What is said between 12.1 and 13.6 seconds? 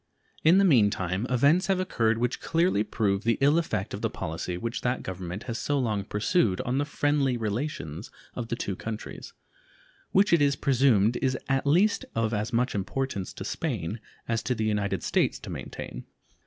of as much importance to